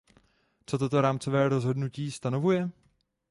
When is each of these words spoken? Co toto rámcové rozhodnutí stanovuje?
Co 0.65 0.77
toto 0.77 1.01
rámcové 1.01 1.49
rozhodnutí 1.49 2.11
stanovuje? 2.11 2.69